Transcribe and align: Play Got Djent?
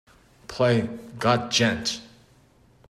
Play 0.47 0.87
Got 1.19 1.51
Djent? 1.51 1.99